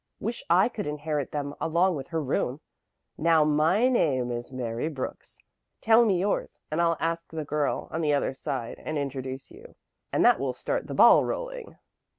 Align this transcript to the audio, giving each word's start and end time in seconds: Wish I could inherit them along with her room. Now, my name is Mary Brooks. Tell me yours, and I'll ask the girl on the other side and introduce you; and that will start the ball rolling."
Wish 0.19 0.43
I 0.49 0.67
could 0.67 0.87
inherit 0.87 1.31
them 1.31 1.53
along 1.61 1.95
with 1.95 2.07
her 2.07 2.23
room. 2.23 2.59
Now, 3.19 3.43
my 3.43 3.87
name 3.87 4.31
is 4.31 4.51
Mary 4.51 4.89
Brooks. 4.89 5.37
Tell 5.79 6.05
me 6.05 6.19
yours, 6.21 6.59
and 6.71 6.81
I'll 6.81 6.97
ask 6.99 7.29
the 7.29 7.45
girl 7.45 7.87
on 7.91 8.01
the 8.01 8.11
other 8.15 8.33
side 8.33 8.81
and 8.83 8.97
introduce 8.97 9.51
you; 9.51 9.75
and 10.11 10.25
that 10.25 10.39
will 10.39 10.53
start 10.53 10.87
the 10.87 10.95
ball 10.95 11.23
rolling." 11.23 11.77